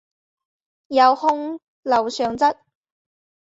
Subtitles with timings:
[0.87, 2.57] 有兄刘尚质。